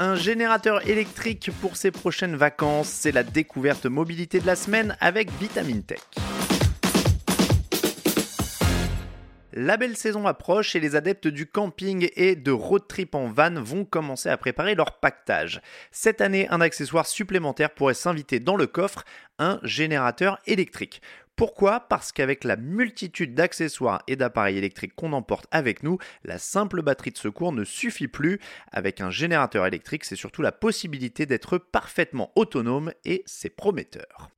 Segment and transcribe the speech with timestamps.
[0.00, 5.28] Un générateur électrique pour ses prochaines vacances, c'est la découverte mobilité de la semaine avec
[5.40, 5.98] Vitamine Tech.
[9.52, 13.60] La belle saison approche et les adeptes du camping et de road trip en van
[13.60, 15.60] vont commencer à préparer leur pactage.
[15.90, 19.04] Cette année, un accessoire supplémentaire pourrait s'inviter dans le coffre,
[19.40, 21.02] un générateur électrique.
[21.38, 21.78] Pourquoi?
[21.78, 27.12] Parce qu'avec la multitude d'accessoires et d'appareils électriques qu'on emporte avec nous, la simple batterie
[27.12, 28.40] de secours ne suffit plus.
[28.72, 34.30] Avec un générateur électrique, c'est surtout la possibilité d'être parfaitement autonome et c'est prometteur.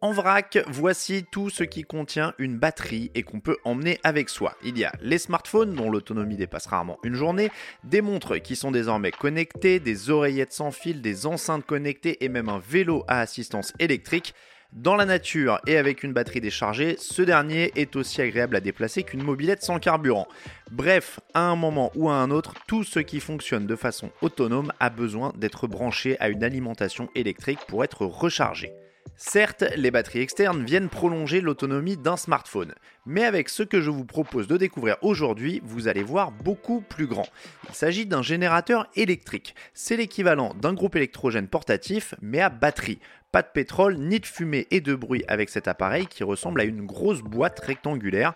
[0.00, 4.56] En vrac, voici tout ce qui contient une batterie et qu'on peut emmener avec soi.
[4.64, 7.52] Il y a les smartphones dont l'autonomie dépasse rarement une journée,
[7.84, 12.48] des montres qui sont désormais connectées, des oreillettes sans fil, des enceintes connectées et même
[12.48, 14.34] un vélo à assistance électrique.
[14.72, 19.02] Dans la nature et avec une batterie déchargée, ce dernier est aussi agréable à déplacer
[19.02, 20.26] qu'une mobilette sans carburant.
[20.70, 24.72] Bref, à un moment ou à un autre, tout ce qui fonctionne de façon autonome
[24.80, 28.72] a besoin d'être branché à une alimentation électrique pour être rechargé.
[29.16, 32.74] Certes, les batteries externes viennent prolonger l'autonomie d'un smartphone,
[33.06, 37.06] mais avec ce que je vous propose de découvrir aujourd'hui, vous allez voir beaucoup plus
[37.06, 37.28] grand.
[37.68, 39.54] Il s'agit d'un générateur électrique.
[39.74, 42.98] C'est l'équivalent d'un groupe électrogène portatif, mais à batterie.
[43.30, 46.64] Pas de pétrole, ni de fumée et de bruit avec cet appareil qui ressemble à
[46.64, 48.34] une grosse boîte rectangulaire.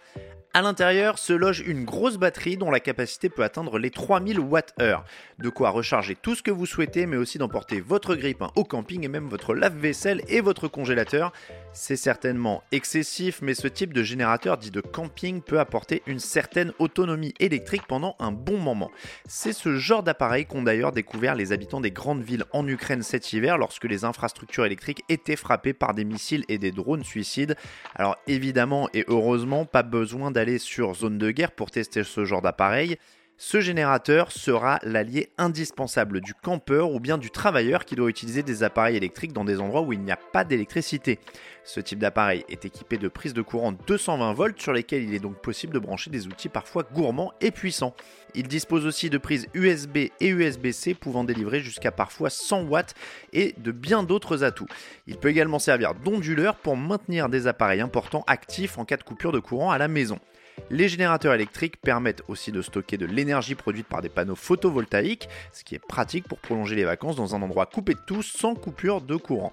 [0.56, 4.62] À l'intérieur se loge une grosse batterie dont la capacité peut atteindre les 3000 Wh.
[5.38, 9.04] De quoi recharger tout ce que vous souhaitez, mais aussi d'emporter votre grille-pain au camping
[9.04, 11.30] et même votre lave-vaisselle et votre congélateur.
[11.74, 16.72] C'est certainement excessif, mais ce type de générateur dit de camping peut apporter une certaine
[16.78, 18.91] autonomie électrique pendant un bon moment.
[19.28, 23.34] C'est ce genre d'appareil qu'ont d'ailleurs découvert les habitants des grandes villes en Ukraine cet
[23.34, 27.56] hiver lorsque les infrastructures électriques étaient frappées par des missiles et des drones suicides.
[27.94, 32.42] Alors évidemment et heureusement, pas besoin d'aller sur zone de guerre pour tester ce genre
[32.42, 32.97] d'appareil,
[33.39, 38.62] ce générateur sera l'allié indispensable du campeur ou bien du travailleur qui doit utiliser des
[38.62, 41.19] appareils électriques dans des endroits où il n'y a pas d'électricité.
[41.62, 45.20] Ce type d'appareil est équipé de prises de courant 220 volts sur lesquelles il est
[45.20, 47.94] donc possible de brancher des outils parfois gourmands et puissants.
[48.34, 52.94] Il dispose aussi de prises USB et USB-C pouvant délivrer jusqu'à parfois 100 watts
[53.34, 54.69] et de bien d'autres atouts.
[55.06, 59.32] Il peut également servir d'onduleur pour maintenir des appareils importants actifs en cas de coupure
[59.32, 60.19] de courant à la maison.
[60.71, 65.65] Les générateurs électriques permettent aussi de stocker de l'énergie produite par des panneaux photovoltaïques, ce
[65.65, 69.00] qui est pratique pour prolonger les vacances dans un endroit coupé de tout sans coupure
[69.00, 69.53] de courant.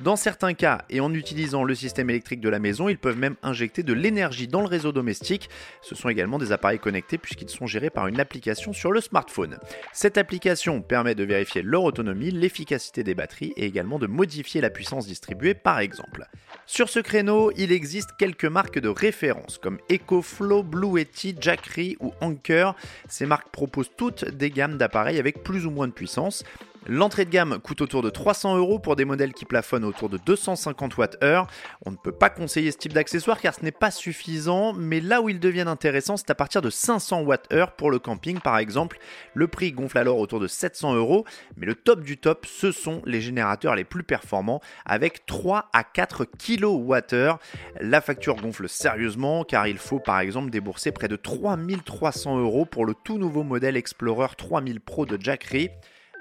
[0.00, 3.36] Dans certains cas, et en utilisant le système électrique de la maison, ils peuvent même
[3.42, 5.50] injecter de l'énergie dans le réseau domestique.
[5.82, 9.58] Ce sont également des appareils connectés puisqu'ils sont gérés par une application sur le smartphone.
[9.92, 14.70] Cette application permet de vérifier leur autonomie, l'efficacité des batteries et également de modifier la
[14.70, 16.26] puissance distribuée par exemple.
[16.64, 22.74] Sur ce créneau, il existe quelques marques de référence comme EcoFlow, Bluetti, Jackery ou Anker.
[23.10, 26.42] Ces marques proposent toutes des gammes d'appareils avec plus ou moins de puissance.
[26.86, 30.18] L'entrée de gamme coûte autour de 300 euros pour des modèles qui plafonnent autour de
[30.24, 31.46] 250 Wh.
[31.84, 35.20] On ne peut pas conseiller ce type d'accessoire car ce n'est pas suffisant, mais là
[35.20, 38.98] où ils deviennent intéressants, c'est à partir de 500 Wh pour le camping par exemple.
[39.34, 41.26] Le prix gonfle alors autour de 700 euros,
[41.56, 45.84] mais le top du top, ce sont les générateurs les plus performants avec 3 à
[45.84, 47.36] 4 kWh.
[47.80, 52.86] La facture gonfle sérieusement car il faut par exemple débourser près de 3300 euros pour
[52.86, 55.68] le tout nouveau modèle Explorer 3000 Pro de Jackery.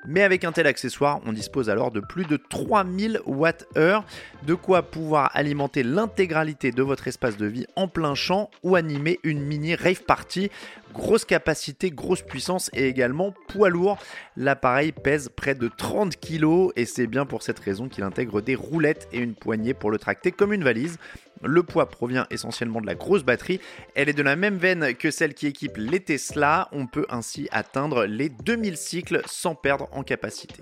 [0.08, 4.02] Mais avec un tel accessoire, on dispose alors de plus de 3000 Wh,
[4.44, 9.20] de quoi pouvoir alimenter l'intégralité de votre espace de vie en plein champ ou animer
[9.24, 10.50] une mini rave party.
[10.94, 13.98] Grosse capacité, grosse puissance et également poids lourd.
[14.38, 18.56] L'appareil pèse près de 30 kg et c'est bien pour cette raison qu'il intègre des
[18.56, 20.98] roulettes et une poignée pour le tracter comme une valise.
[21.44, 23.60] Le poids provient essentiellement de la grosse batterie.
[23.96, 26.70] Elle est de la même veine que celle qui équipe les Tesla.
[26.72, 30.56] On peut ainsi atteindre les 2000 cycles sans perdre en capacité.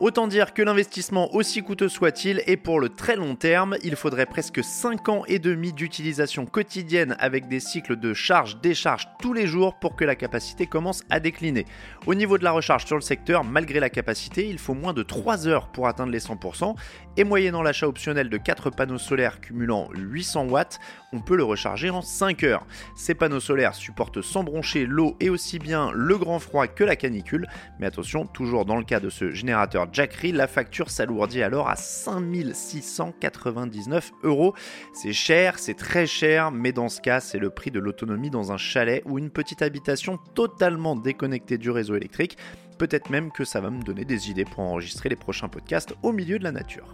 [0.00, 3.76] Autant dire que l'investissement, aussi coûteux soit-il, est pour le très long terme.
[3.84, 9.34] Il faudrait presque 5 ans et demi d'utilisation quotidienne avec des cycles de charge-décharge tous
[9.34, 11.66] les jours pour que la capacité commence à décliner.
[12.06, 15.02] Au niveau de la recharge sur le secteur, malgré la capacité, il faut moins de
[15.02, 16.74] 3 heures pour atteindre les 100%.
[17.18, 20.78] Et moyennant l'achat optionnel de 4 panneaux solaires cumulant 800 watts,
[21.12, 22.64] on peut le recharger en 5 heures.
[22.96, 26.96] Ces panneaux solaires supportent sans broncher l'eau et aussi bien le grand froid que la
[26.96, 27.46] canicule.
[27.78, 31.76] Mais attention, toujours dans le cas de ce générateur Jackery, la facture s'alourdit alors à
[31.76, 34.54] 5699 euros.
[34.92, 38.52] C'est cher, c'est très cher, mais dans ce cas, c'est le prix de l'autonomie dans
[38.52, 42.38] un chalet ou une petite habitation totalement déconnectée du réseau électrique.
[42.78, 46.12] Peut-être même que ça va me donner des idées pour enregistrer les prochains podcasts au
[46.12, 46.92] milieu de la nature.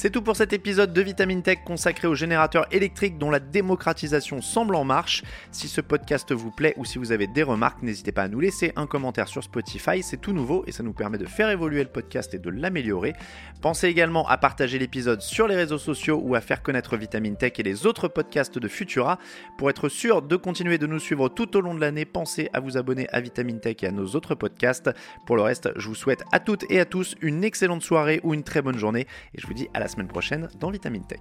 [0.00, 4.40] C'est tout pour cet épisode de Vitamine Tech consacré aux générateurs électriques dont la démocratisation
[4.40, 5.22] semble en marche.
[5.52, 8.40] Si ce podcast vous plaît ou si vous avez des remarques, n'hésitez pas à nous
[8.40, 11.82] laisser un commentaire sur Spotify, c'est tout nouveau et ça nous permet de faire évoluer
[11.82, 13.12] le podcast et de l'améliorer.
[13.60, 17.52] Pensez également à partager l'épisode sur les réseaux sociaux ou à faire connaître Vitamine Tech
[17.58, 19.18] et les autres podcasts de Futura.
[19.58, 22.60] Pour être sûr de continuer de nous suivre tout au long de l'année, pensez à
[22.60, 24.88] vous abonner à Vitamine Tech et à nos autres podcasts.
[25.26, 28.32] Pour le reste, je vous souhaite à toutes et à tous une excellente soirée ou
[28.32, 31.20] une très bonne journée et je vous dis à la semaine prochaine dans Vitamine Tech.